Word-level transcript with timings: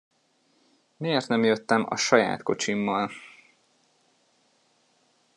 Miért 0.97 1.27
nem 1.27 1.43
jöttem 1.43 1.85
a 1.89 1.95
saját 1.95 2.43
kocsimmal! 2.43 3.11